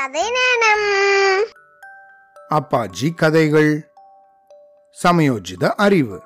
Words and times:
கதை 0.00 0.22
நேரம். 0.22 1.44
அப்பாஜி 2.48 3.14
கதைகள். 3.14 3.90
சமயோஜித 5.02 5.64
அறிவு. 5.64 6.22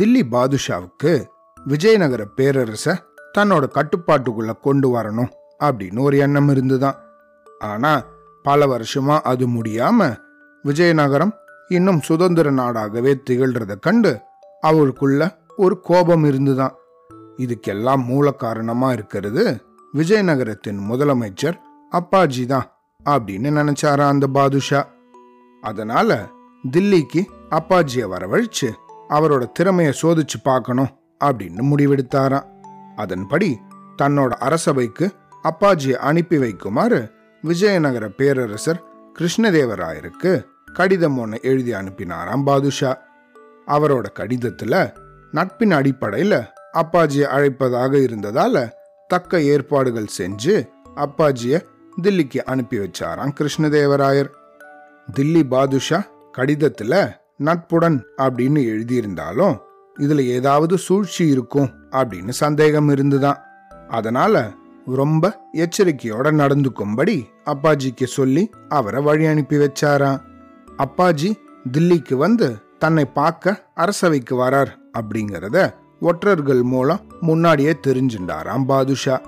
தில்லி 0.00 0.22
பாதுஷாவுக்கு 0.30 1.26
விஜயநகர 1.64 2.24
பேரரச 2.36 3.02
தன்னோட 3.38 3.64
கட்டுப்பாட்டுக்குள்ள 3.74 4.58
கொண்டு 4.60 4.96
வரணும் 4.96 5.28
அப்படின்னு 5.60 6.00
ஒரு 6.00 6.18
எண்ணம் 6.18 6.48
இருந்துதான். 6.48 7.02
ஆனா 7.58 8.04
பல 8.42 8.66
வருஷமா 8.66 9.20
அது 9.20 9.48
முடியாம 9.48 10.16
விஜயநகரம் 10.62 11.32
இன்னும் 11.68 12.00
சுதந்திர 12.00 12.50
நாடாகவே 12.50 13.14
திகழ்றத 13.30 13.78
கண்டு 13.80 14.20
அவளுக்குள்ள 14.66 15.36
ஒரு 15.56 15.80
கோபம் 15.80 16.24
இருந்துதான். 16.24 16.74
இதுக்கெல்லாம் 17.36 18.04
மூல 18.04 18.30
காரணமா 18.30 18.92
இருக்கிறது 18.92 19.64
விஜயநகரத்தின் 19.94 20.78
முதலமைச்சர் 20.90 21.66
அப்பாஜி 21.92 22.46
தான் 22.46 22.66
அப்படின்னு 23.04 23.52
நினைச்சாரா 23.60 24.06
அந்த 24.08 24.26
பாதுஷா? 24.26 24.88
அதனால 25.60 26.28
தில்லிக்கு 26.70 27.24
அப்பாஜியை 27.50 28.06
வரவழைச்சு 28.08 28.70
அவரோட 29.08 29.52
திறமையை 29.52 29.94
சோதிச்சு 30.02 30.38
பார்க்கணும் 30.42 30.88
அப்படின்னு 31.24 31.62
முடிவெடுத்தாராம். 31.62 32.46
அதன்படி 32.96 33.58
தன்னோட 34.02 34.28
அரசவைக்கு 34.28 35.12
அப்பாஜியை 35.42 35.94
அனுப்பி 35.94 36.36
வைக்குமாறு 36.36 37.10
விஜயநகர 37.42 38.08
பேரரசர் 38.08 38.82
கிருஷ்ணதேவராயருக்கு 39.18 40.44
கடிதம் 40.72 41.18
ஒன்று 41.18 41.38
எழுதி 41.42 41.72
அனுப்பினாராம் 41.72 42.44
பாதுஷா. 42.44 43.02
அவரோட 43.66 44.04
கடிதத்துல 44.18 44.94
நட்பின் 45.32 45.70
அடிப்படையில 45.70 46.46
அப்பாஜியை 46.72 47.26
அழைப்பதாக 47.36 47.92
இருந்ததால 47.92 48.70
தக்க 49.06 49.42
ஏற்பாடுகள் 49.42 50.06
செஞ்சு 50.18 50.68
அப்பாஜியை 50.96 51.66
தில்லிக்கு 52.02 52.38
அனுப்பி 52.38 52.78
வச்சாராம் 52.78 53.32
கிருஷ்ணதேவராயர். 53.40 54.28
தில்லி 55.16 55.42
பாதுஷா 55.42 56.06
கடிதத்துல 56.38 57.12
நட்புடன் 57.36 58.04
அப்படின்னு 58.16 58.60
எழுதியிருந்தாலும் 58.72 59.58
இதுல 59.98 60.26
ஏதாவது 60.26 60.78
சூழ்ச்சி 60.78 61.28
இருக்கும் 61.28 61.70
அப்படின்னு 61.90 62.28
சந்தேகம் 62.28 62.88
இருந்துதான். 62.88 63.38
அதனால 63.88 64.50
ரொம்ப 64.86 65.40
எச்சரிக்கையோட 65.52 66.30
நடந்துக்கும்படி 66.42 67.24
அப்பாஜிக்கு 67.44 68.04
சொல்லி 68.04 68.50
அவரை 68.68 69.02
வழி 69.02 69.26
அனுப்பி 69.26 69.56
வச்சாராம். 69.56 70.20
அப்பாஜி 70.78 71.32
தில்லிக்கு 71.72 72.14
வந்து 72.14 72.56
தன்னை 72.78 73.04
பார்க்க 73.04 73.64
அரசவைக்கு 73.74 74.36
வரார் 74.36 74.72
அப்படிங்கிறத 74.98 75.74
ஒற்றர்கள் 76.00 76.62
மூலம் 76.62 77.00
முன்னாடியே 77.20 77.76
தெரிஞ்சுண்டாராம் 77.86 78.64
பாதுஷா. 78.64 79.20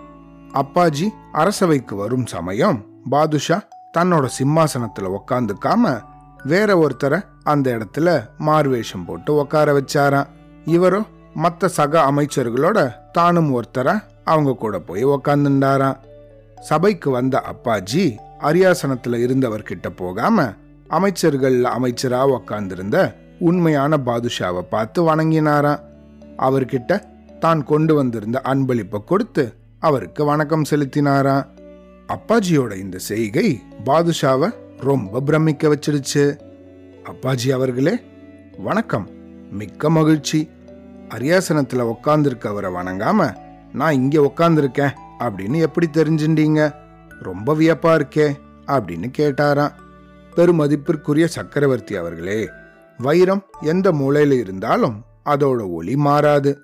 அப்பாஜி 0.52 1.08
அரசவைக்கு 1.32 1.96
வரும் 1.96 2.26
சமயம் 2.26 2.84
பாதுஷா 3.10 3.62
தன்னோட 3.98 4.28
சிம்மாசனத்துல 4.38 5.16
உக்காந்துக்காம 5.16 6.02
வேற 6.44 6.86
ஒருத்தரை 6.86 7.24
அந்த 7.42 7.76
இடத்துல 7.76 8.28
மார்வேஷம் 8.38 9.04
போட்டு 9.06 9.34
உட்கார 9.34 9.72
வச்சாராம். 9.72 10.26
இவரும் 10.64 11.06
மற்ற 11.34 11.68
சக 11.68 12.10
அமைச்சர்களோட 12.10 12.94
தானும் 13.12 13.60
ஒருத்தரை 13.60 14.02
அவங்க 14.24 14.54
கூட 14.54 14.78
போய் 14.78 15.04
உக்காந்துண்டாராம். 15.06 15.96
சபைக்கு 16.60 17.10
வந்த 17.10 17.42
அப்பாஜி 17.52 18.16
அரியாசனத்துல 18.40 19.20
இருந்தவர்கிட்ட 19.26 19.88
போகாம 19.96 20.52
அமைச்சர்கள் 20.88 21.62
அமைச்சரா 21.62 22.22
உக்காந்துருந்த 22.36 23.14
உண்மையான 23.38 23.96
பாதுஷாவை 23.96 24.60
பார்த்து 24.60 25.14
வணங்கினாராம். 25.14 25.80
அவர்கிட்ட 26.38 27.02
தான் 27.38 27.64
கொண்டு 27.64 27.94
வந்திருந்த 27.94 28.40
அன்பளிப்பை 28.44 29.04
கொடுத்து 29.04 29.54
அவருக்கு 29.80 30.24
வணக்கம் 30.24 30.62
செலுத்தினாராம் 30.70 31.46
அப்பாஜியோட 32.06 32.76
இந்த 32.76 32.98
செய்கை 32.98 33.62
பாதுஷாவை 33.84 34.50
ரொம்ப 34.78 35.20
பிரமிக்க 35.20 35.68
வச்சிடுச்சு 35.68 36.40
அப்பாஜி 37.04 37.52
அவர்களே 37.52 38.00
வணக்கம். 38.58 39.08
மிக்க 39.52 39.90
மகிழ்ச்சி. 39.90 40.48
அரியாசனத்துல 41.08 41.92
உக்காந்துருக்கவரை 41.92 42.70
வணங்காம 42.72 43.34
நான் 43.72 43.92
இங்க 43.92 44.20
உக்காந்துருக்கேன். 44.20 44.90
அப்படின்னு 45.18 45.56
எப்படி 45.56 45.88
தெரிஞ்சுட்டீங்க? 45.92 46.74
ரொம்ப 47.22 47.54
வியப்பா 47.54 48.00
இருக்கே 48.00 48.32
அப்படின்னு 48.66 49.12
கேட்டாராம். 49.18 49.72
பெருமதிப்பிற்குரிய 50.36 51.24
சக்கரவர்த்தி 51.24 51.96
அவர்களே 51.96 52.48
வைரம் 52.98 53.44
எந்த 53.60 53.92
மூலையில் 53.92 54.38
இருந்தாலும் 54.38 55.02
அதோட 55.24 55.68
ஒளி 55.68 55.96
மாறாது. 55.96 56.58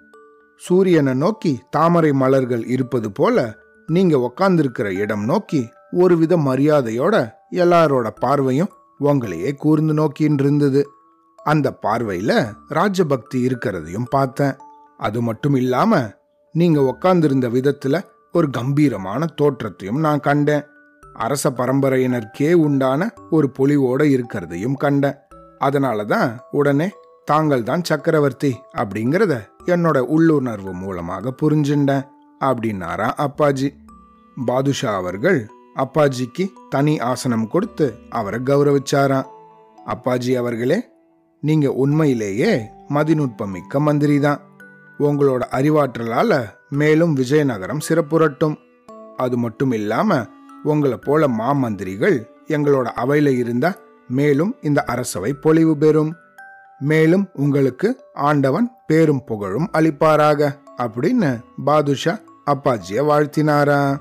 சூரியனை 0.56 1.14
நோக்கி 1.14 1.60
தாமரை 1.70 2.12
மலர்கள் 2.12 2.64
இருப்பது 2.66 3.12
போல 3.12 3.44
நீங்க 3.88 4.16
உக்காந்துருக்கிற 4.18 4.88
இடம் 4.98 5.24
நோக்கி 5.24 5.68
ஒருவித 5.90 6.36
மரியாதையோட 6.36 7.34
எல்லாரோட 7.50 8.06
பார்வையும் 8.20 8.72
உங்களையே 9.04 9.50
கூர்ந்து 9.54 9.94
நோக்கின்னு 9.94 10.40
இருந்தது. 10.40 10.82
அந்த 11.36 11.78
பார்வையில 11.82 12.32
ராஜபக்தி 12.68 13.38
இருக்கிறதையும் 13.46 14.08
பார்த்தேன். 14.10 14.54
அது 14.98 15.22
மட்டும் 15.22 15.54
இல்லாம 15.54 16.00
நீங்க 16.52 16.80
உக்காந்துருந்த 16.80 17.46
விதத்துல 17.48 17.96
ஒரு 18.32 18.50
கம்பீரமான 18.50 19.26
தோற்றத்தையும் 19.34 20.00
நான் 20.00 20.20
கண்டேன். 20.20 20.64
அரச 21.14 21.50
பரம்பரையினருக்கே 21.50 22.52
உண்டான 22.52 23.08
ஒரு 23.30 23.50
பொலிவோட 23.58 24.02
இருக்கிறதையும் 24.14 24.76
கண்டேன். 24.76 25.18
அதனால 25.58 26.04
தான் 26.04 26.40
உடனே 26.50 26.88
தாங்கள் 27.24 27.62
தான் 27.62 27.84
சக்கரவர்த்தி 27.84 28.50
அப்படிங்கிறத 28.76 29.36
என்னோட 29.66 29.98
உள்ளுணர்வு 30.14 30.72
மூலமாக 30.72 31.34
புரிஞ்சுட்டேன் 31.42 32.04
அப்படின்னாரா 32.40 33.08
அப்பாஜி. 33.24 33.68
பாதுஷா 34.36 34.90
அவர்கள் 34.94 35.38
அப்பாஜிக்கு 35.76 36.44
தனி 36.68 36.94
ஆசனம் 37.10 37.48
கொடுத்து 37.48 37.86
அவரை 38.10 38.38
கௌரவிச்சாராம். 38.40 39.26
அப்பாஜி 39.86 40.32
அவர்களே 40.36 40.78
நீங்க 41.42 41.72
உண்மையிலேயே 41.72 42.52
மதிநுட்பம் 42.88 43.54
மிக்க 43.56 43.80
மந்திரி 43.80 44.18
தான் 44.18 44.40
உங்களோட 44.98 45.42
அறிவாற்றலால 45.58 46.32
மேலும் 46.70 47.16
விஜயநகரம் 47.16 47.84
சிறப்புரட்டும். 47.88 48.56
அது 49.16 49.36
மட்டும் 49.36 49.72
இல்லாம 49.72 50.26
உங்களை 50.62 50.96
போல 50.96 51.28
மாமந்திரிகள் 51.40 52.16
எங்களோட 52.48 52.86
அவையில 53.04 53.28
இருந்தா 53.42 53.70
மேலும் 54.08 54.54
இந்த 54.62 54.80
அரசவை 54.82 55.32
பொலிவு 55.32 55.76
பெறும். 55.76 56.12
மேலும் 56.78 57.28
உங்களுக்கு 57.34 58.00
ஆண்டவன் 58.14 58.70
பேரும் 58.86 59.24
புகழும் 59.24 59.68
அளிப்பாராக. 59.72 60.54
அப்படின்னு 60.76 61.40
பாதுஷா 61.64 62.18
அப்பாஜிய 62.46 63.02
வாழ்த்தினாரா 63.02 63.96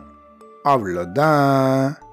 அவ்வளோதான். 0.63 2.03